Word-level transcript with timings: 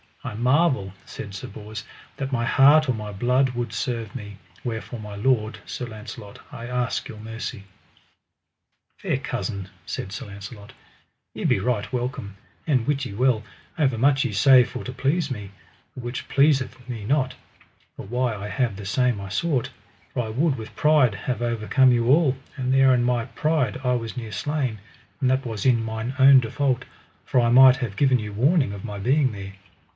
I 0.23 0.33
marvel, 0.35 0.93
said 1.05 1.33
Sir 1.33 1.47
Bors, 1.47 1.83
that 2.17 2.31
my 2.31 2.45
heart 2.45 2.87
or 2.89 2.93
my 2.93 3.11
blood 3.11 3.49
would 3.51 3.73
serve 3.73 4.15
me, 4.15 4.37
wherefore 4.63 4.99
my 4.99 5.15
lord, 5.15 5.59
Sir 5.65 5.85
Launcelot, 5.85 6.39
I 6.51 6.67
ask 6.67 7.07
your 7.07 7.19
mercy. 7.19 7.63
Fair 8.97 9.17
cousin, 9.17 9.69
said 9.85 10.11
Sir 10.11 10.27
Launcelot, 10.27 10.73
ye 11.33 11.43
be 11.43 11.59
right 11.59 11.91
welcome; 11.91 12.37
and 12.65 12.85
wit 12.87 13.05
ye 13.05 13.13
well, 13.13 13.43
overmuch 13.77 14.23
ye 14.23 14.31
say 14.31 14.63
for 14.63 14.83
to 14.83 14.91
please 14.91 15.29
me, 15.31 15.51
the 15.95 16.01
which 16.01 16.27
pleaseth 16.29 16.87
me 16.89 17.03
not, 17.03 17.33
for 17.95 18.05
why 18.05 18.35
I 18.35 18.47
have 18.47 18.75
the 18.77 18.85
same 18.85 19.19
I 19.19 19.29
sought; 19.29 19.69
for 20.13 20.23
I 20.23 20.29
would 20.29 20.55
with 20.55 20.75
pride 20.75 21.13
have 21.13 21.41
overcome 21.43 21.91
you 21.91 22.07
all, 22.07 22.37
and 22.57 22.73
there 22.73 22.93
in 22.93 23.03
my 23.03 23.25
pride 23.25 23.79
I 23.83 23.93
was 23.93 24.17
near 24.17 24.31
slain, 24.31 24.79
and 25.19 25.29
that 25.29 25.45
was 25.45 25.65
in 25.65 25.83
mine 25.83 26.15
own 26.17 26.39
default, 26.39 26.85
for 27.23 27.39
I 27.39 27.49
might 27.49 27.77
have 27.77 27.95
given 27.95 28.17
you 28.19 28.33
warning 28.33 28.71
of 28.73 28.85
my 28.85 28.97
being 28.97 29.31
there. 29.31 29.53